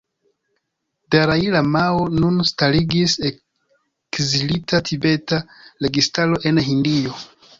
Dalai 1.15 1.43
Lamao 1.55 1.99
nun 2.23 2.39
starigis 2.51 3.13
Ekzilita 3.29 4.81
tibeta 4.89 5.41
registaro 5.87 6.41
en 6.53 6.63
Hindio. 6.71 7.21